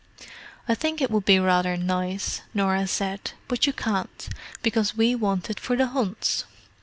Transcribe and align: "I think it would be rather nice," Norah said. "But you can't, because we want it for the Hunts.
"I 0.67 0.73
think 0.73 0.99
it 0.99 1.11
would 1.11 1.25
be 1.25 1.37
rather 1.39 1.77
nice," 1.77 2.41
Norah 2.55 2.87
said. 2.87 3.33
"But 3.47 3.67
you 3.67 3.73
can't, 3.73 4.29
because 4.63 4.97
we 4.97 5.13
want 5.13 5.51
it 5.51 5.59
for 5.59 5.75
the 5.75 5.85
Hunts. 5.89 6.43